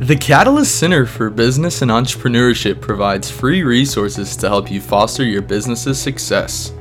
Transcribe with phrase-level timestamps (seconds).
[0.00, 5.42] The Catalyst Center for Business and Entrepreneurship provides free resources to help you foster your
[5.42, 6.72] business's success.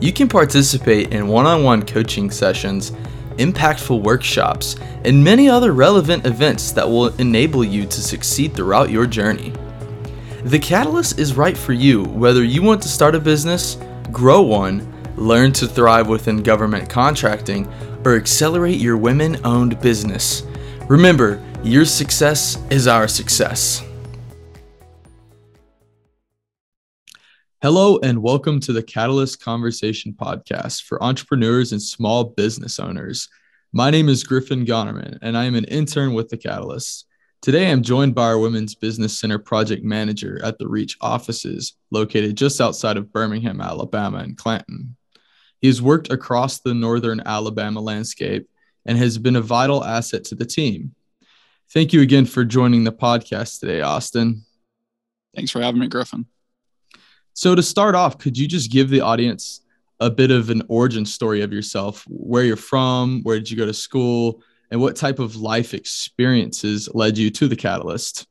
[0.00, 2.92] You can participate in one on one coaching sessions,
[3.36, 9.04] impactful workshops, and many other relevant events that will enable you to succeed throughout your
[9.04, 9.52] journey.
[10.44, 13.76] The Catalyst is right for you whether you want to start a business,
[14.10, 17.70] grow one, learn to thrive within government contracting,
[18.06, 20.44] or accelerate your women owned business.
[20.88, 23.82] Remember, your success is our success.
[27.62, 33.30] Hello, and welcome to the Catalyst Conversation podcast for entrepreneurs and small business owners.
[33.72, 37.06] My name is Griffin Gonerman, and I am an intern with the Catalyst.
[37.40, 42.36] Today, I'm joined by our Women's Business Center project manager at the Reach offices, located
[42.36, 44.96] just outside of Birmingham, Alabama, and Clanton.
[45.62, 48.50] He has worked across the northern Alabama landscape
[48.84, 50.94] and has been a vital asset to the team.
[51.72, 54.44] Thank you again for joining the podcast today, Austin.
[55.34, 56.26] Thanks for having me, Griffin.
[57.32, 59.60] So, to start off, could you just give the audience
[59.98, 63.66] a bit of an origin story of yourself, where you're from, where did you go
[63.66, 68.26] to school, and what type of life experiences led you to the Catalyst?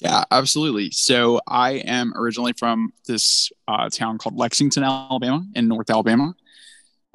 [0.00, 0.90] Yeah, absolutely.
[0.90, 6.34] So, I am originally from this uh, town called Lexington, Alabama, in North Alabama,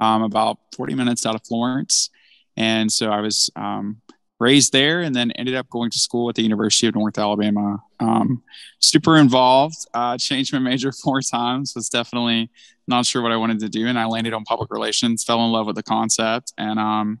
[0.00, 2.10] um, about 40 minutes out of Florence.
[2.56, 4.00] And so I was um,
[4.42, 7.80] raised there and then ended up going to school at the University of North Alabama.
[8.00, 8.42] Um,
[8.80, 12.50] super involved, uh, changed my major four times, was definitely
[12.88, 13.86] not sure what I wanted to do.
[13.86, 17.20] And I landed on public relations, fell in love with the concept, and um,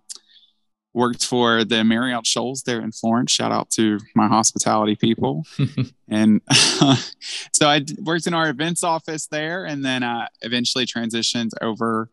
[0.92, 3.30] worked for the Marriott Shoals there in Florence.
[3.30, 5.44] Shout out to my hospitality people.
[6.08, 6.40] and
[7.52, 12.10] so I worked in our events office there and then uh, eventually transitioned over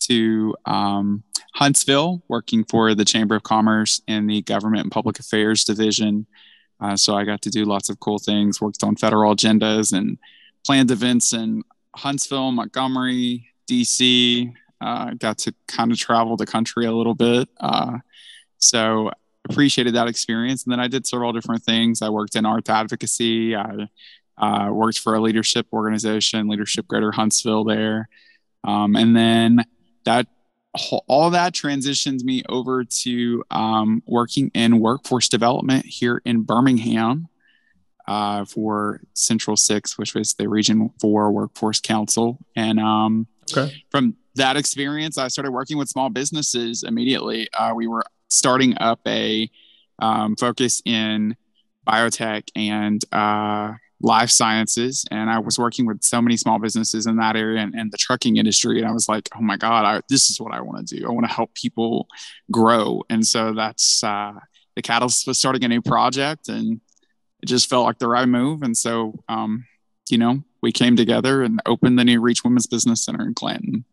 [0.00, 1.22] to um,
[1.54, 6.26] Huntsville, working for the Chamber of Commerce and the Government and Public Affairs Division.
[6.80, 10.18] Uh, so I got to do lots of cool things, worked on federal agendas and
[10.64, 11.62] planned events in
[11.96, 14.52] Huntsville, Montgomery, DC.
[14.80, 17.48] Uh, got to kind of travel the country a little bit.
[17.58, 17.98] Uh,
[18.58, 19.10] so
[19.48, 20.64] appreciated that experience.
[20.64, 22.02] And then I did several different things.
[22.02, 23.56] I worked in art advocacy.
[23.56, 23.88] I
[24.36, 28.08] uh, worked for a leadership organization, Leadership Greater Huntsville there.
[28.64, 29.64] Um, and then
[30.08, 30.26] that
[31.06, 37.28] all that transitions me over to um, working in workforce development here in Birmingham
[38.06, 42.38] uh, for Central Six, which was the Region Four Workforce Council.
[42.56, 43.84] And um, okay.
[43.90, 47.48] from that experience, I started working with small businesses immediately.
[47.52, 49.50] Uh, we were starting up a
[49.98, 51.36] um, focus in
[51.86, 57.16] biotech and uh, life sciences and i was working with so many small businesses in
[57.16, 60.00] that area and, and the trucking industry and i was like oh my god I,
[60.08, 61.06] this is what i want to do.
[61.06, 62.08] I want to help people
[62.50, 63.02] grow.
[63.10, 64.32] And so that's uh,
[64.76, 66.80] the catalyst was starting a new project and
[67.42, 68.62] it just felt like the right move.
[68.62, 69.66] And so um,
[70.10, 73.84] you know we came together and opened the new reach women's business center in clanton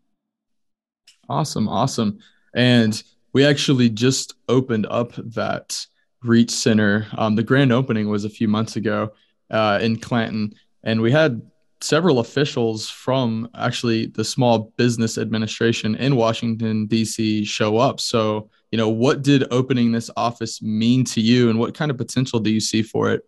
[1.28, 2.18] awesome awesome.
[2.54, 3.02] And
[3.32, 5.86] we actually just opened up that
[6.22, 9.12] reach center um, the grand opening was a few months ago
[9.50, 10.52] uh, in Clanton,
[10.82, 11.42] and we had
[11.80, 17.44] several officials from actually the Small Business Administration in Washington D.C.
[17.44, 18.00] show up.
[18.00, 21.98] So, you know, what did opening this office mean to you, and what kind of
[21.98, 23.22] potential do you see for it?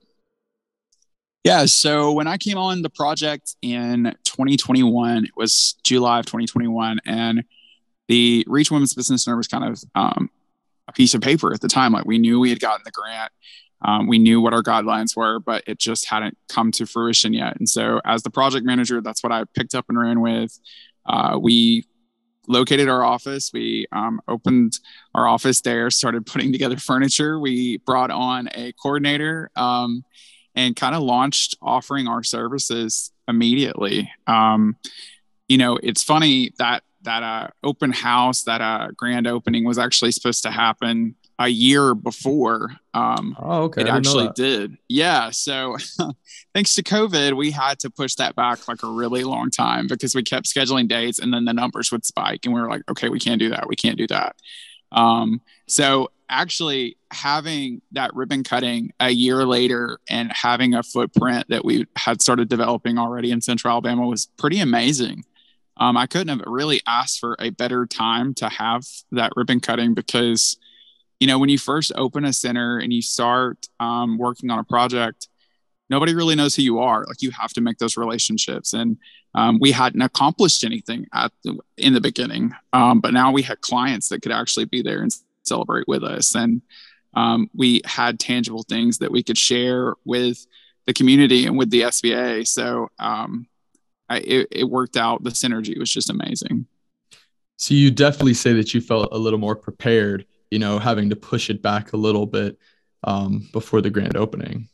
[1.44, 7.00] Yeah, so when I came on the project in 2021, it was July of 2021,
[7.06, 7.44] and
[8.08, 10.30] the Reach Women's Business Center was kind of um,
[10.88, 11.92] a piece of paper at the time.
[11.92, 13.30] Like we knew we had gotten the grant,
[13.82, 17.56] um, we knew what our guidelines were, but it just hadn't come to fruition yet.
[17.58, 20.58] And so, as the project manager, that's what I picked up and ran with.
[21.06, 21.84] Uh, we
[22.48, 23.50] located our office.
[23.52, 24.78] We um, opened
[25.14, 27.38] our office there, started putting together furniture.
[27.38, 30.04] We brought on a coordinator um,
[30.54, 34.10] and kind of launched offering our services immediately.
[34.26, 34.76] Um,
[35.46, 40.10] you know, it's funny that that uh, open house, that uh, grand opening was actually
[40.10, 43.82] supposed to happen a year before um, oh, okay.
[43.82, 44.76] it actually did.
[44.88, 45.30] Yeah.
[45.30, 45.76] So
[46.54, 50.14] thanks to COVID, we had to push that back like a really long time because
[50.14, 53.08] we kept scheduling dates and then the numbers would spike and we were like, okay,
[53.08, 53.68] we can't do that.
[53.68, 54.34] We can't do that.
[54.90, 61.64] Um, so actually having that ribbon cutting a year later and having a footprint that
[61.64, 65.24] we had started developing already in central Alabama was pretty amazing.
[65.76, 69.94] Um, I couldn't have really asked for a better time to have that ribbon cutting
[69.94, 70.56] because
[71.20, 74.64] you know, when you first open a center and you start um, working on a
[74.64, 75.28] project,
[75.90, 77.04] nobody really knows who you are.
[77.06, 78.72] Like you have to make those relationships.
[78.72, 78.98] And
[79.34, 83.60] um, we hadn't accomplished anything at the, in the beginning, um, but now we had
[83.60, 86.34] clients that could actually be there and celebrate with us.
[86.34, 86.62] And
[87.14, 90.46] um, we had tangible things that we could share with
[90.86, 92.46] the community and with the SBA.
[92.46, 93.46] So um,
[94.08, 95.22] I, it, it worked out.
[95.24, 96.66] The synergy was just amazing.
[97.56, 101.16] So you definitely say that you felt a little more prepared, you know, having to
[101.16, 102.58] push it back a little bit
[103.04, 104.68] um, before the grand opening.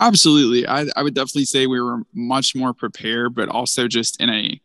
[0.00, 0.66] Absolutely.
[0.66, 4.60] I, I would definitely say we were much more prepared, but also just in a,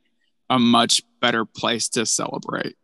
[0.49, 2.75] a much better place to celebrate.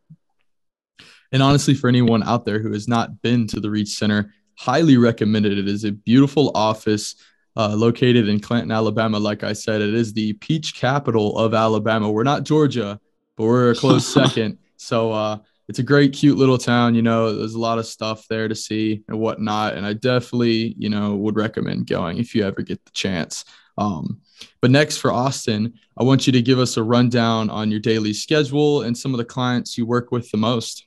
[1.31, 4.97] And honestly, for anyone out there who has not been to the Reach Center, highly
[4.97, 5.57] recommended.
[5.57, 7.15] It is a beautiful office
[7.57, 9.19] uh, located in Clanton, Alabama.
[9.19, 12.11] Like I said, it is the peach capital of Alabama.
[12.11, 12.99] We're not Georgia,
[13.35, 14.59] but we're a close second.
[14.77, 16.95] So uh, it's a great, cute little town.
[16.95, 19.73] You know, there's a lot of stuff there to see and whatnot.
[19.73, 23.45] And I definitely, you know, would recommend going if you ever get the chance.
[23.77, 24.21] Um,
[24.61, 28.13] but next for Austin, I want you to give us a rundown on your daily
[28.13, 30.85] schedule and some of the clients you work with the most.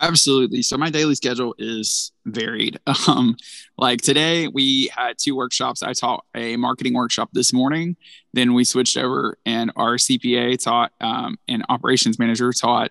[0.00, 0.62] Absolutely.
[0.62, 2.78] So my daily schedule is varied.
[3.08, 3.36] Um,
[3.78, 5.82] like today, we had two workshops.
[5.82, 7.96] I taught a marketing workshop this morning.
[8.34, 12.90] Then we switched over, and our CPA taught, um, and operations manager taught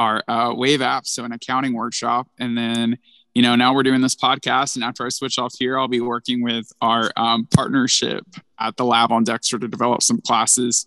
[0.00, 2.26] our uh, Wave apps, so an accounting workshop.
[2.38, 2.96] And then,
[3.34, 4.74] you know, now we're doing this podcast.
[4.76, 8.24] And after I switch off here, I'll be working with our um, partnership
[8.58, 10.86] at the lab on Dexter to develop some classes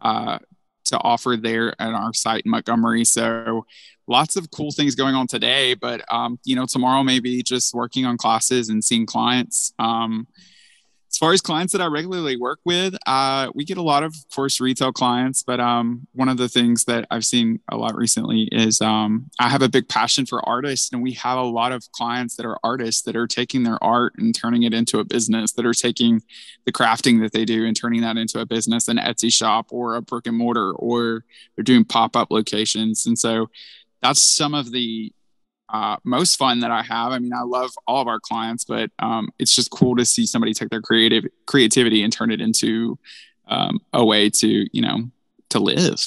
[0.00, 0.38] uh,
[0.84, 3.04] to offer there at our site in Montgomery.
[3.04, 3.66] So
[4.06, 8.06] lots of cool things going on today, but um, you know, tomorrow maybe just working
[8.06, 9.72] on classes and seeing clients.
[9.80, 10.28] Um,
[11.12, 14.14] as far as clients that I regularly work with, uh, we get a lot of,
[14.14, 15.42] of course, retail clients.
[15.42, 19.50] But um, one of the things that I've seen a lot recently is um, I
[19.50, 22.58] have a big passion for artists, and we have a lot of clients that are
[22.64, 26.22] artists that are taking their art and turning it into a business, that are taking
[26.64, 29.96] the crafting that they do and turning that into a business, an Etsy shop or
[29.96, 33.04] a brick and mortar, or they're doing pop up locations.
[33.04, 33.50] And so
[34.00, 35.12] that's some of the
[35.72, 37.12] uh, most fun that I have.
[37.12, 40.26] I mean, I love all of our clients, but um, it's just cool to see
[40.26, 42.98] somebody take their creative creativity and turn it into
[43.48, 45.10] um, a way to, you know,
[45.48, 45.98] to live.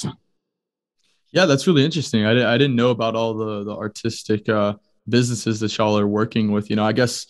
[1.32, 2.24] Yeah, that's really interesting.
[2.24, 4.74] I, I didn't know about all the the artistic uh,
[5.08, 6.70] businesses that y'all are working with.
[6.70, 7.26] You know, I guess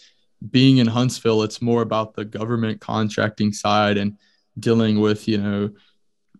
[0.50, 4.18] being in Huntsville, it's more about the government contracting side and
[4.58, 5.70] dealing with you know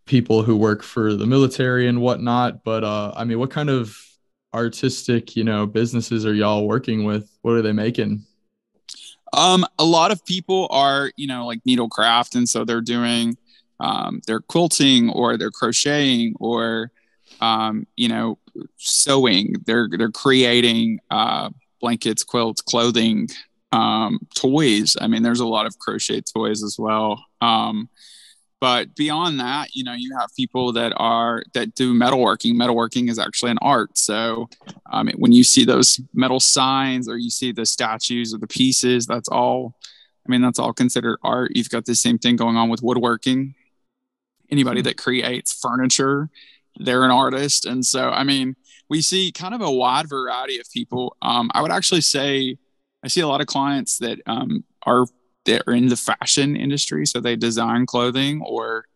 [0.05, 2.63] people who work for the military and whatnot.
[2.63, 3.99] But uh, I mean, what kind of
[4.57, 7.31] artistic, you know, businesses are y'all working with?
[7.43, 8.25] What are they making?
[9.33, 13.37] Um, a lot of people are, you know, like needlecraft, and so they're doing,
[13.81, 16.91] um, they're quilting or they're crocheting or,
[17.41, 18.39] um, you know,
[18.79, 19.55] sewing.
[19.67, 21.51] They're they're creating uh,
[21.81, 23.29] blankets, quilts, clothing,
[23.73, 24.97] um, toys.
[25.01, 27.23] I mean, there's a lot of crochet toys as well.
[27.43, 27.91] Um,
[28.61, 32.55] but beyond that you know you have people that are that do metalworking.
[32.55, 33.97] Metalworking is actually an art.
[33.99, 34.49] So
[34.93, 39.07] um, when you see those metal signs or you see the statues or the pieces
[39.07, 39.75] that's all
[40.27, 41.53] i mean that's all considered art.
[41.55, 43.55] You've got the same thing going on with woodworking.
[44.51, 46.31] Anybody that creates furniture
[46.79, 47.65] they're an artist.
[47.67, 48.57] And so i mean
[48.89, 51.17] we see kind of a wide variety of people.
[51.23, 52.57] Um, i would actually say
[53.03, 55.07] i see a lot of clients that um, are
[55.47, 58.87] they're in the fashion industry, so they design clothing or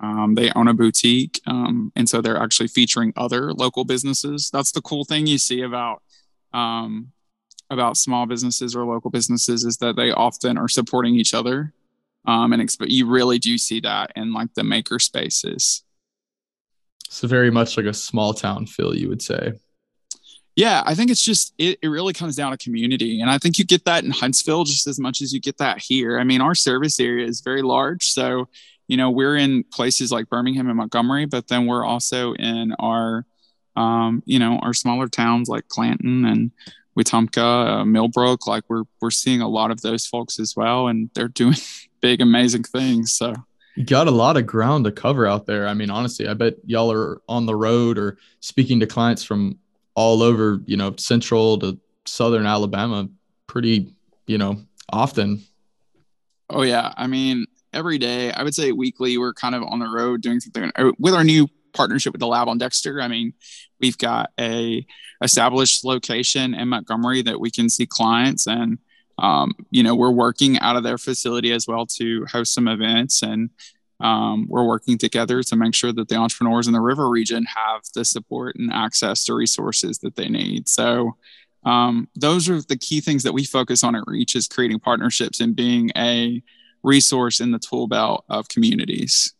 [0.00, 4.48] um, they own a boutique, um, and so they're actually featuring other local businesses.
[4.50, 6.02] That's the cool thing you see about
[6.54, 7.12] um,
[7.68, 11.74] about small businesses or local businesses is that they often are supporting each other,
[12.26, 15.82] um, and exp- you really do see that in like the maker spaces.
[17.10, 19.58] So very much like a small town feel, you would say
[20.58, 23.20] yeah, I think it's just it, it really comes down to community.
[23.20, 25.78] And I think you get that in Huntsville just as much as you get that
[25.78, 26.18] here.
[26.18, 28.10] I mean, our service area is very large.
[28.10, 28.48] So,
[28.88, 33.24] you know, we're in places like Birmingham and Montgomery, but then we're also in our
[33.76, 36.50] um, you know, our smaller towns like Clanton and
[36.98, 41.08] Wetumpka, uh, Millbrook, like we're we're seeing a lot of those folks as well, and
[41.14, 41.54] they're doing
[42.00, 43.12] big, amazing things.
[43.12, 43.32] So
[43.76, 45.68] you got a lot of ground to cover out there.
[45.68, 49.56] I mean, honestly, I bet y'all are on the road or speaking to clients from
[49.98, 51.76] all over, you know, central to
[52.06, 53.08] southern Alabama
[53.48, 53.92] pretty,
[54.28, 54.56] you know,
[54.92, 55.42] often.
[56.48, 59.88] Oh yeah, I mean, every day, I would say weekly, we're kind of on the
[59.88, 63.02] road doing something uh, with our new partnership with the lab on Dexter.
[63.02, 63.32] I mean,
[63.80, 64.86] we've got a
[65.20, 68.78] established location in Montgomery that we can see clients and
[69.18, 73.20] um, you know, we're working out of their facility as well to host some events
[73.24, 73.50] and
[74.00, 77.82] um, we're working together to make sure that the entrepreneurs in the river region have
[77.94, 80.68] the support and access to resources that they need.
[80.68, 81.16] So
[81.64, 85.40] um, those are the key things that we focus on at Reach is creating partnerships
[85.40, 86.42] and being a
[86.82, 89.34] resource in the tool belt of communities.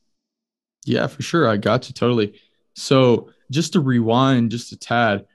[0.84, 1.48] Yeah, for sure.
[1.48, 2.40] I got you totally.
[2.74, 5.26] So just to rewind just a tad,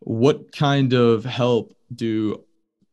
[0.00, 2.44] what kind of help do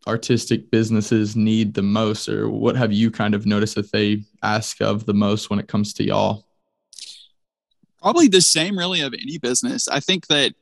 [0.07, 4.81] artistic businesses need the most, or what have you kind of noticed that they ask
[4.81, 6.45] of the most when it comes to y'all?
[8.01, 9.88] Probably the same, really, of any business.
[9.88, 10.53] I think that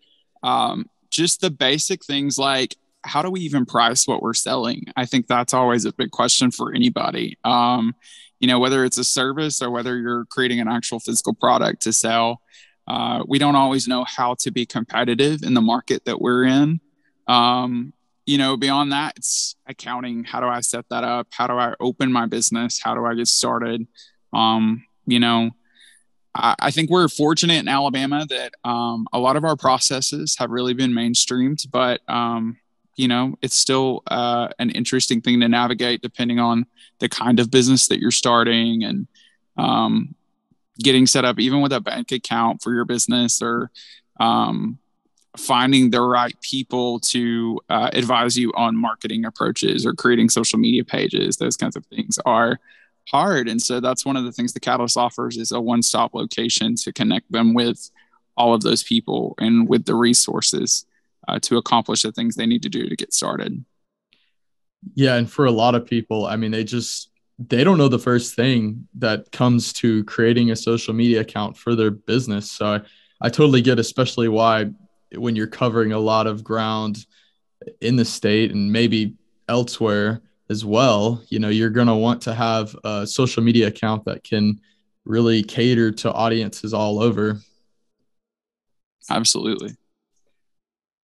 [0.43, 4.85] um, just the basic things like how do we even price what we're selling?
[4.95, 7.37] I think that's always a big question for anybody.
[7.43, 7.95] Um,
[8.39, 11.93] you know, whether it's a service or whether you're creating an actual physical product to
[11.93, 12.41] sell,
[12.87, 16.79] uh, we don't always know how to be competitive in the market that we're in.
[17.27, 17.93] Um,
[18.25, 20.23] you know, beyond that, it's accounting.
[20.23, 21.27] How do I set that up?
[21.31, 22.79] How do I open my business?
[22.81, 23.85] How do I get started?
[24.31, 25.51] Um, you know,
[26.33, 30.49] I, I, think we're fortunate in Alabama that um, a lot of our processes have
[30.49, 32.57] really been mainstreamed, but um,
[32.95, 36.65] you know, it's still uh, an interesting thing to navigate depending on
[36.99, 39.07] the kind of business that you're starting and
[39.57, 40.15] um,
[40.79, 43.71] getting set up, even with a bank account for your business or
[44.19, 44.79] um,
[45.37, 50.83] finding the right people to uh, advise you on marketing approaches or creating social media
[50.83, 52.59] pages those kinds of things are
[53.09, 53.49] hard.
[53.49, 56.93] And so that's one of the things the catalyst offers is a one-stop location to
[56.93, 57.89] connect them with
[58.37, 60.85] all of those people and with the resources
[61.27, 63.65] uh, to accomplish the things they need to do to get started.
[64.93, 67.09] Yeah and for a lot of people i mean they just
[67.39, 71.75] they don't know the first thing that comes to creating a social media account for
[71.75, 72.51] their business.
[72.51, 72.81] So I,
[73.21, 74.69] I totally get especially why
[75.15, 77.05] when you're covering a lot of ground
[77.81, 79.15] in the state and maybe
[79.47, 84.05] elsewhere as well, you know, you're going to want to have a social media account
[84.05, 84.59] that can
[85.05, 87.39] really cater to audiences all over.
[89.09, 89.75] Absolutely.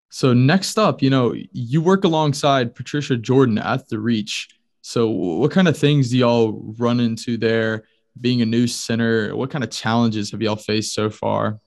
[0.10, 4.50] So next up, you know, you work alongside Patricia Jordan at The Reach.
[4.82, 7.84] So what kind of things do y'all run into there
[8.20, 9.36] being a new center?
[9.36, 11.60] What kind of challenges have y'all faced so far?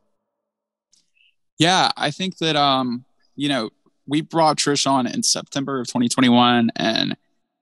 [1.59, 3.05] Yeah, I think that um,
[3.37, 3.71] you know,
[4.07, 7.17] we brought Trish on in September of 2021 and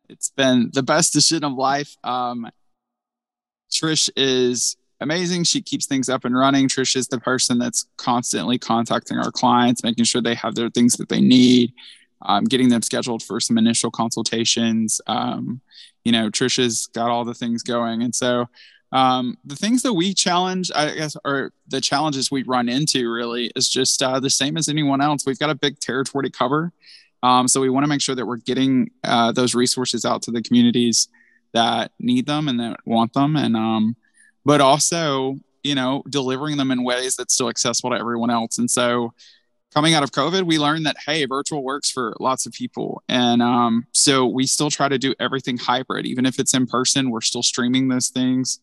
[0.09, 1.97] it's been the best decision of life.
[2.03, 2.49] Um,
[3.71, 5.45] Trish is amazing.
[5.45, 6.69] She keeps things up and running.
[6.69, 10.95] Trish is the person that's constantly contacting our clients, making sure they have their things
[10.95, 11.73] that they need,
[12.23, 15.01] um, getting them scheduled for some initial consultations.
[15.07, 15.61] Um,
[16.05, 18.03] you know, Trisha's got all the things going.
[18.03, 18.49] And so
[18.93, 23.51] um, the things that we challenge, I guess, or the challenges we run into really
[23.55, 25.25] is just uh, the same as anyone else.
[25.25, 26.73] We've got a big territory to cover.
[27.23, 30.31] Um, so we want to make sure that we're getting uh, those resources out to
[30.31, 31.09] the communities
[31.53, 33.37] that need them and that want them.
[33.37, 33.97] And, um,
[34.45, 38.59] but also, you know, delivering them in ways that's still accessible to everyone else.
[38.59, 39.13] And so,
[39.73, 43.43] coming out of COVID, we learned that hey, virtual works for lots of people, and
[43.43, 47.11] um, so we still try to do everything hybrid, even if it's in person.
[47.11, 48.59] We're still streaming those things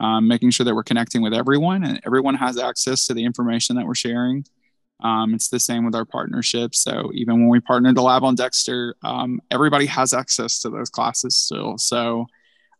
[0.00, 3.76] um, making sure that we're connecting with everyone and everyone has access to the information
[3.76, 4.44] that we're sharing.
[5.02, 6.82] Um, it's the same with our partnerships.
[6.82, 10.90] So even when we partnered the lab on Dexter, um, everybody has access to those
[10.90, 11.78] classes still.
[11.78, 12.26] So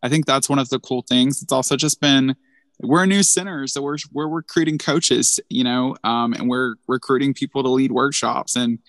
[0.03, 1.41] I think that's one of the cool things.
[1.41, 2.35] It's also just been
[2.79, 7.31] we're a new center, so we're we're recruiting coaches, you know, um, and we're recruiting
[7.31, 8.55] people to lead workshops.
[8.55, 8.79] And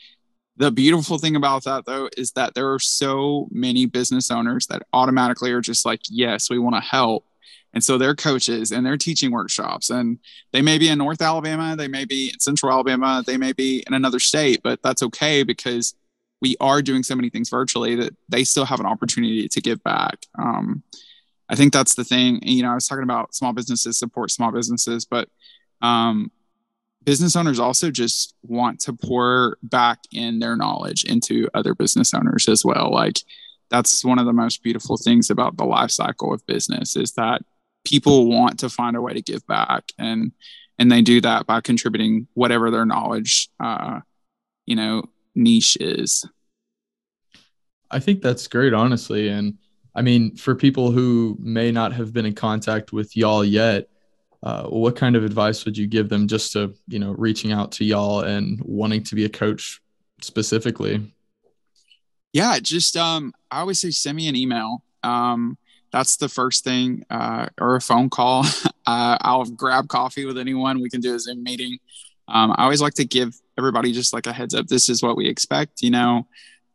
[0.57, 4.83] the beautiful thing about that though is that there are so many business owners that
[4.95, 7.27] automatically are just like, yes, we want to help
[7.75, 10.19] and so they're coaches and they're teaching workshops and
[10.53, 13.83] they may be in North Alabama, they may be in Central Alabama, they may be
[13.87, 15.95] in another state, but that's okay because
[16.41, 19.83] we are doing so many things virtually that they still have an opportunity to give
[19.85, 20.27] back.
[20.39, 20.83] Um,
[21.49, 22.41] I think that's the thing.
[22.43, 25.29] You know, I was talking about small businesses support small businesses, but
[25.81, 26.31] um,
[27.05, 32.49] business owners also just want to pour back in their knowledge into other business owners
[32.49, 32.91] as well.
[32.91, 33.21] Like
[33.71, 37.43] that's one of the most beautiful things about the life cycle of business is that
[37.85, 40.33] people want to find a way to give back and
[40.79, 44.01] and they do that by contributing whatever their knowledge uh,
[44.67, 45.03] you know
[45.35, 46.27] niche is.
[47.91, 49.59] I think that's great honestly and
[49.95, 53.89] i mean for people who may not have been in contact with y'all yet
[54.43, 57.71] uh, what kind of advice would you give them just to you know reaching out
[57.73, 59.81] to y'all and wanting to be a coach
[60.21, 61.13] specifically?
[62.33, 64.83] Yeah just um i always say send me an email.
[65.03, 65.59] Um
[65.93, 68.45] that's the first thing, uh, or a phone call.
[68.87, 70.81] uh, I'll grab coffee with anyone.
[70.81, 71.79] We can do a Zoom meeting.
[72.29, 74.67] Um, I always like to give everybody just like a heads up.
[74.67, 76.27] This is what we expect, you know,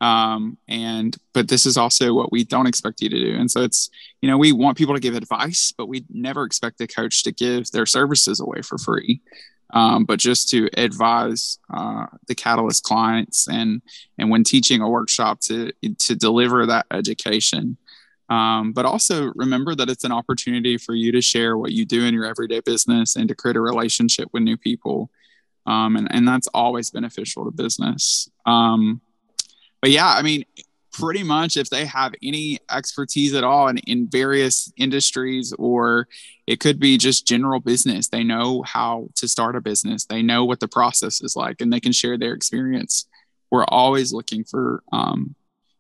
[0.02, 3.36] um, and but this is also what we don't expect you to do.
[3.36, 3.90] And so it's,
[4.22, 7.32] you know, we want people to give advice, but we never expect the coach to
[7.32, 9.22] give their services away for free.
[9.74, 13.82] Um, but just to advise uh, the catalyst clients and
[14.18, 17.78] and when teaching a workshop to to deliver that education
[18.30, 22.06] um, but also remember that it's an opportunity for you to share what you do
[22.06, 25.10] in your everyday business and to create a relationship with new people.
[25.66, 28.30] um, and and that's always beneficial to business.
[28.46, 29.02] Um,
[29.82, 30.44] but yeah, I mean,
[30.98, 36.08] pretty much if they have any expertise at all in, in various industries or
[36.48, 40.44] it could be just general business they know how to start a business they know
[40.44, 43.06] what the process is like and they can share their experience
[43.52, 45.36] we're always looking for um,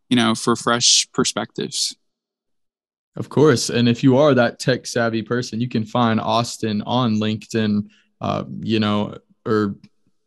[0.10, 1.96] you know for fresh perspectives
[3.18, 7.16] of course and if you are that tech savvy person you can find austin on
[7.16, 7.88] linkedin
[8.22, 9.14] uh, you know
[9.46, 9.76] or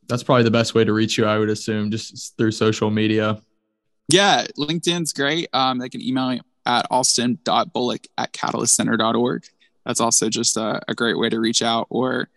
[0.09, 3.41] that's probably the best way to reach you i would assume just through social media
[4.13, 5.49] yeah, LinkedIn's great.
[5.53, 9.45] Um, they can email me at austin.bullock at catalystcenter.org.
[9.87, 11.87] That's also just a, a great way to reach out.
[11.91, 12.29] Or,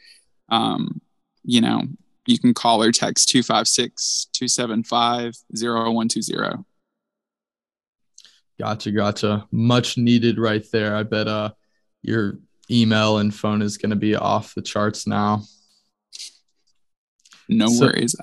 [0.50, 1.02] um,
[1.44, 1.82] you know,
[2.28, 6.64] you can call or text 256 275 0120.
[8.60, 9.48] Gotcha, gotcha.
[9.52, 10.96] Much needed right there.
[10.96, 11.52] I bet uh
[12.02, 15.44] your email and phone is going to be off the charts now.
[17.50, 18.16] No so, worries.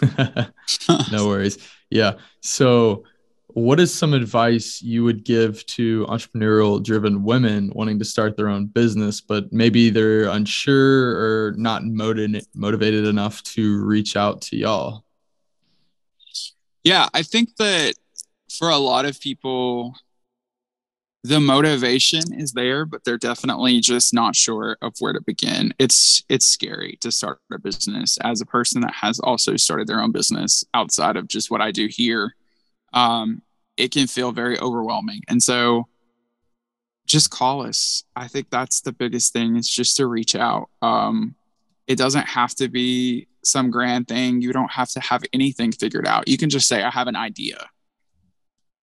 [1.12, 1.58] no worries.
[1.90, 2.14] Yeah.
[2.40, 3.04] So,
[3.48, 8.48] what is some advice you would give to entrepreneurial driven women wanting to start their
[8.48, 14.56] own business, but maybe they're unsure or not motiv- motivated enough to reach out to
[14.56, 15.04] y'all?
[16.84, 17.94] Yeah, I think that
[18.48, 19.94] for a lot of people,
[21.24, 25.74] the motivation is there but they're definitely just not sure of where to begin.
[25.78, 30.00] It's it's scary to start a business as a person that has also started their
[30.00, 32.34] own business outside of just what i do here.
[32.92, 33.42] Um,
[33.76, 35.22] it can feel very overwhelming.
[35.28, 35.86] And so
[37.06, 38.04] just call us.
[38.16, 40.68] I think that's the biggest thing is just to reach out.
[40.82, 41.34] Um,
[41.86, 44.42] it doesn't have to be some grand thing.
[44.42, 46.28] You don't have to have anything figured out.
[46.28, 47.68] You can just say i have an idea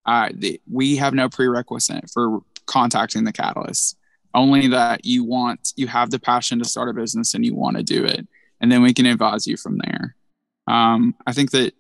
[0.06, 3.98] uh, the, we have no prerequisite for contacting the catalyst.
[4.34, 7.78] Only that you want you have the passion to start a business and you want
[7.78, 8.28] to do it
[8.60, 10.16] and then we can advise you from there.
[10.68, 11.74] Um, i think that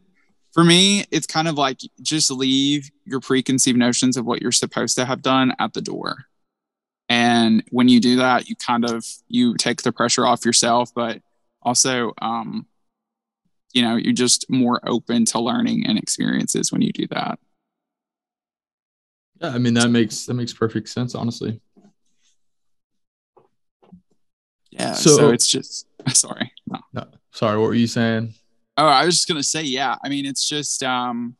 [0.53, 4.96] for me it's kind of like just leave your preconceived notions of what you're supposed
[4.98, 6.25] to have done at the door.
[7.09, 11.22] And when you do that you kind of you take the pressure off yourself but
[11.61, 12.68] also um,
[13.74, 17.38] you know you're just more open to learning and experiences when you do that
[19.42, 21.62] yeah, I mean that makes that makes perfect sense, honestly.
[24.72, 26.52] Yeah, so, so it's just sorry.
[26.68, 26.80] No.
[26.94, 27.06] no.
[27.32, 28.34] Sorry, what were you saying?
[28.78, 29.96] Oh, I was just gonna say, yeah.
[30.04, 31.36] I mean, it's just um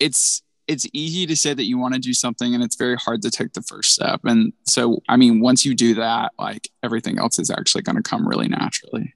[0.00, 3.20] it's it's easy to say that you want to do something and it's very hard
[3.22, 4.20] to take the first step.
[4.24, 8.26] And so I mean, once you do that, like everything else is actually gonna come
[8.26, 9.14] really naturally.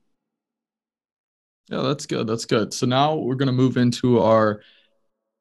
[1.70, 2.27] Yeah, that's good.
[2.27, 2.72] That's good.
[2.72, 4.61] So now we're gonna move into our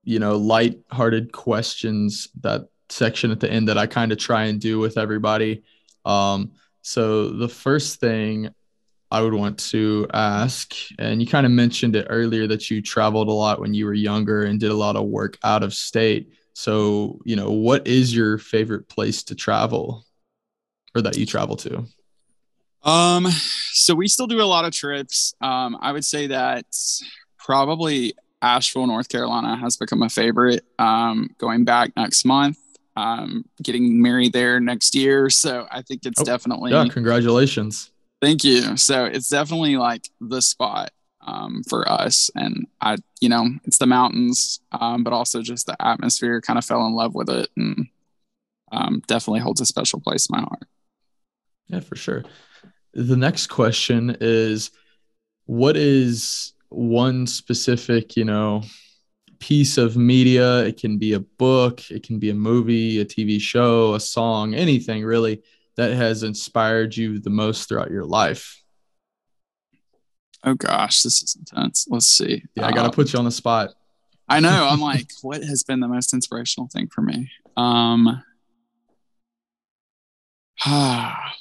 [0.08, 4.58] you know, light-hearted questions that section at the end that I kind of try and
[4.62, 5.64] do with everybody.
[6.06, 8.50] Um, so the first thing
[9.12, 13.28] I would want to ask, and you kind of mentioned it earlier that you traveled
[13.28, 16.32] a lot when you were younger and did a lot of work out of state.
[16.54, 20.06] So, you know, what is your favorite place to travel
[20.96, 21.86] or that you travel to?
[22.84, 23.28] Um,
[23.74, 25.34] so we still do a lot of trips.
[25.42, 26.66] Um, I would say that
[27.38, 30.64] probably Asheville, North Carolina has become a favorite.
[30.78, 32.58] Um, going back next month,
[32.96, 35.30] um, getting married there next year.
[35.30, 36.72] So I think it's oh, definitely.
[36.72, 37.92] Yeah, congratulations.
[38.22, 38.78] Thank you.
[38.78, 42.32] So it's definitely like the spot um, for us.
[42.36, 46.42] And I, you know, it's the mountains, um, but also just the atmosphere.
[46.42, 47.88] Kind of fell in love with it and
[48.72, 50.68] um, definitely holds a special place in my heart.
[51.68, 52.24] Yeah, for sure.
[52.94, 54.72] The next question is
[55.46, 58.64] what is one specific, you know,
[59.40, 60.64] piece of media.
[60.66, 64.54] It can be a book, it can be a movie, a TV show, a song,
[64.54, 65.44] anything really
[65.76, 68.62] that has inspired you the most throughout your life.
[70.44, 71.88] Oh gosh, this is intense.
[71.90, 72.44] Let's see.
[72.56, 73.74] Yeah, I got to um, put you on the spot.
[74.30, 74.68] I know.
[74.72, 77.32] I'm like, what has been the most inspirational thing for me?
[77.56, 78.24] Um,
[80.66, 81.34] ah,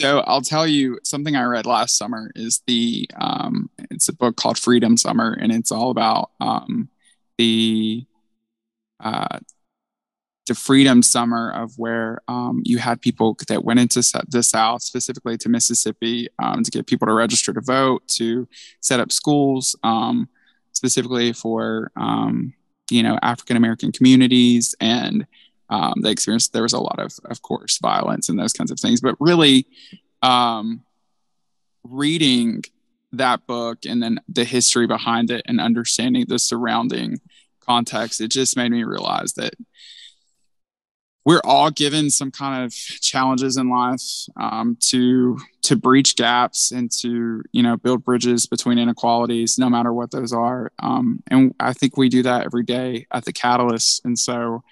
[0.00, 4.34] So I'll tell you something I read last summer is the um, it's a book
[4.36, 6.88] called Freedom Summer, and it's all about um,
[7.36, 8.06] the
[8.98, 9.40] uh,
[10.46, 15.36] the freedom summer of where um, you had people that went into the South, specifically
[15.36, 18.48] to Mississippi, um, to get people to register to vote, to
[18.80, 20.30] set up schools, um,
[20.72, 22.54] specifically for um,
[22.90, 25.26] you know African American communities and
[25.70, 28.78] um, they experienced there was a lot of of course violence and those kinds of
[28.78, 29.00] things.
[29.00, 29.66] But really
[30.22, 30.82] um,
[31.84, 32.64] reading
[33.12, 37.20] that book and then the history behind it and understanding the surrounding
[37.60, 39.54] context it just made me realize that
[41.24, 44.02] we're all given some kind of challenges in life
[44.36, 49.92] um, to to breach gaps and to you know build bridges between inequalities no matter
[49.92, 50.72] what those are.
[50.78, 54.04] Um, and i think we do that every day at the catalyst.
[54.04, 54.62] And so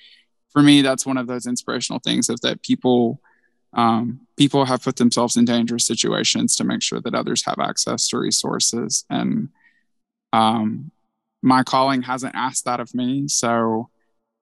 [0.51, 3.21] for me that's one of those inspirational things of that people
[3.75, 8.09] um, people have put themselves in dangerous situations to make sure that others have access
[8.09, 9.05] to resources.
[9.11, 9.51] And
[10.33, 10.91] um,
[11.43, 13.29] my calling hasn't asked that of me.
[13.29, 13.91] So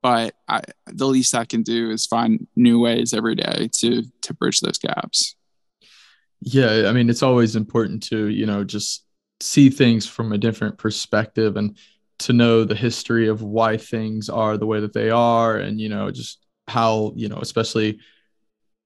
[0.06, 4.34] but I, the least I can do is find new ways every day to to
[4.34, 5.34] bridge those gaps.
[6.40, 9.04] Yeah, I mean, it's always important to you know just
[9.40, 11.56] see things from a different perspective.
[11.56, 11.76] And
[12.18, 15.88] to know the history of why things are the way that they are, and you
[15.88, 17.98] know just how you know especially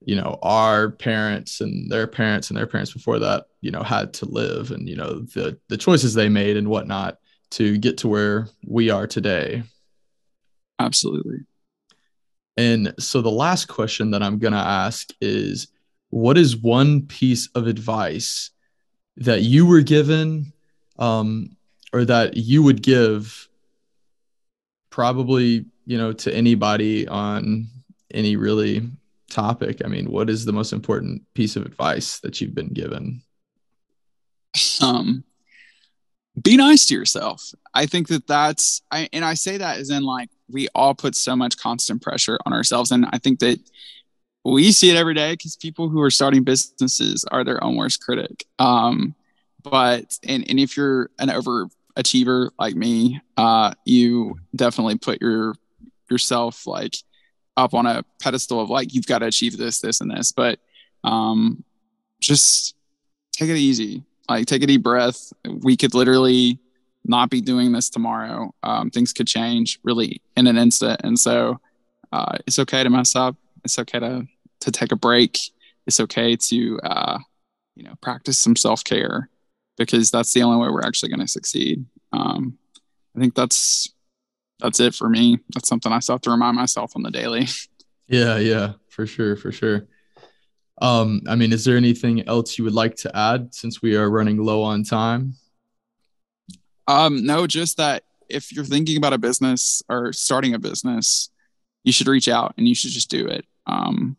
[0.05, 4.13] you know our parents and their parents and their parents before that you know had
[4.15, 7.19] to live and you know the the choices they made and whatnot
[7.51, 9.63] to get to where we are today
[10.81, 11.41] Absolutely.
[12.57, 15.69] And so the last question that I'm going to ask is
[16.09, 18.51] what is one piece of advice
[19.19, 20.53] that you were given
[20.99, 21.57] um,
[21.93, 23.49] or that you would give
[24.91, 27.67] probably, you know, to anybody on
[28.13, 28.89] any really
[29.31, 29.83] topic?
[29.85, 33.23] I mean, what is the most important piece of advice that you've been given?
[34.83, 35.25] Um,
[36.41, 37.53] be nice to yourself.
[37.75, 41.15] I think that that's, I, and I say that as in like, we all put
[41.15, 42.91] so much constant pressure on ourselves.
[42.91, 43.61] And I think that
[44.45, 48.03] we see it every day because people who are starting businesses are their own worst
[48.03, 48.45] critic.
[48.59, 49.15] Um,
[49.63, 51.31] but, and, and if you're an
[51.97, 55.55] overachiever like me, uh, you definitely put your,
[56.11, 56.95] yourself like
[57.57, 60.33] up on a pedestal of like, you've got to achieve this, this, and this.
[60.33, 60.59] But,
[61.05, 61.65] um,
[62.21, 62.75] just
[63.33, 64.05] take it easy.
[64.29, 65.33] Like take a deep breath.
[65.49, 66.59] We could literally
[67.05, 68.55] not be doing this tomorrow.
[68.63, 71.01] Um, things could change really in an instant.
[71.03, 71.61] And so
[72.13, 73.37] uh, it's okay to mess up.
[73.65, 74.27] It's okay to
[74.61, 75.39] to take a break.
[75.87, 77.19] It's okay to uh,
[77.75, 79.29] you know practice some self-care
[79.81, 82.57] because that's the only way we're actually going to succeed um,
[83.17, 83.93] i think that's
[84.61, 87.49] that's it for me that's something i still have to remind myself on the daily
[88.09, 89.89] yeah yeah for sure for sure
[90.81, 94.11] um, I mean, is there anything else you would like to add since we are
[94.11, 95.35] running low on time?
[96.89, 101.31] Um, no, just that if you're thinking about a business or starting a business,
[101.85, 103.45] you should reach out and you should just do it.
[103.67, 104.17] Um,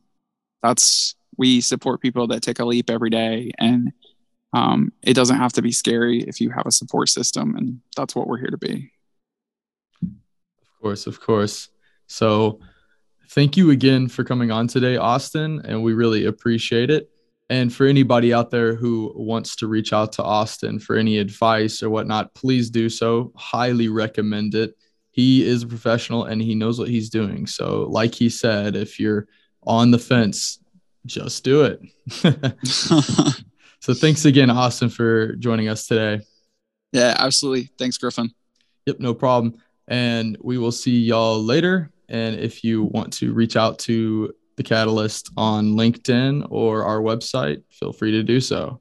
[0.61, 3.91] that's we support people that take a leap every day, and
[4.53, 8.15] um, it doesn't have to be scary if you have a support system, and that's
[8.15, 8.91] what we're here to be.
[10.03, 11.69] Of course, of course.
[12.07, 12.59] So
[13.29, 17.09] thank you again for coming on today, Austin, and we really appreciate it.
[17.49, 21.83] And for anybody out there who wants to reach out to Austin for any advice
[21.83, 23.33] or whatnot, please do so.
[23.35, 24.75] Highly recommend it.
[25.11, 27.45] He is a professional and he knows what he's doing.
[27.47, 29.27] So, like he said, if you're
[29.63, 30.59] on the fence,
[31.05, 31.81] just do it.
[33.81, 36.23] so, thanks again, Austin, for joining us today.
[36.93, 37.69] Yeah, absolutely.
[37.77, 38.31] Thanks, Griffin.
[38.85, 39.55] Yep, no problem.
[39.87, 41.91] And we will see y'all later.
[42.07, 47.63] And if you want to reach out to the Catalyst on LinkedIn or our website,
[47.71, 48.79] feel free to do so.